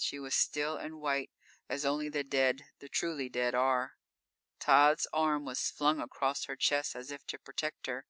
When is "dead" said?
2.24-2.64, 3.28-3.54